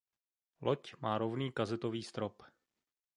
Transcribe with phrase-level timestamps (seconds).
[0.61, 2.43] Loď má rovný kazetový strop.